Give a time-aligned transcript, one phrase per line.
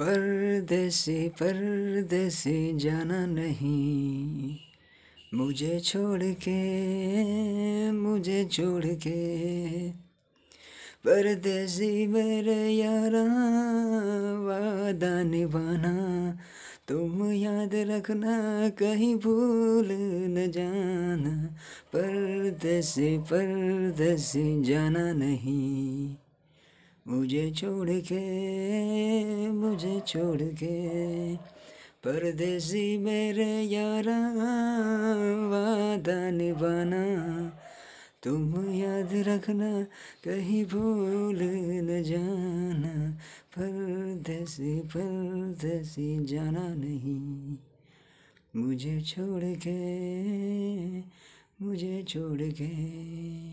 [0.00, 4.56] परदेसी परदेसी जाना नहीं।
[5.34, 9.90] मुझे छोड़ के, मुझे छोड़ के।
[11.06, 13.24] परदेसी मेरे यारा,
[14.38, 15.96] वादा निभाना।
[16.88, 19.88] तुम याद रखना, कहीं भूल
[20.30, 21.44] न जाना।
[21.92, 26.14] परदेसी परदेसी जाना नहीं।
[27.08, 28.20] मुझे छोड़ के,
[29.50, 31.36] मुझे छोड़ के।
[32.04, 34.28] परदेसी मेरे यारा,
[35.48, 37.06] वादा निभाना।
[38.22, 39.82] तुम याद रखना,
[40.24, 41.38] कहीं भूल
[41.90, 43.10] न जाना।
[43.58, 47.56] परदेसी परदेसी जाना नहीं।
[48.56, 50.08] मुझे छोड़ के,
[51.64, 53.46] मुझे छोड़ के।